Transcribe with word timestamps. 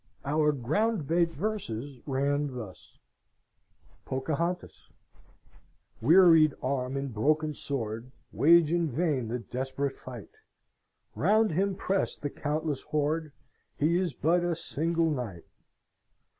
Our 0.25 0.51
"ground 0.51 1.05
bait" 1.07 1.29
verses, 1.31 1.99
ran 2.07 2.55
thus: 2.55 2.97
"POCAHONTAS 4.05 4.89
"Wearied 6.01 6.55
arm 6.63 6.97
and 6.97 7.13
broken 7.13 7.53
sword 7.53 8.11
Wage 8.31 8.71
in 8.71 8.89
vain 8.89 9.27
the 9.27 9.37
desperate 9.37 9.93
fight 9.93 10.31
Round 11.13 11.51
him 11.51 11.75
press 11.75 12.15
the 12.15 12.31
countless 12.31 12.81
horde, 12.81 13.31
He 13.77 13.95
is 13.95 14.15
but 14.15 14.43
a 14.43 14.55
single 14.55 15.11
knight. 15.11 15.45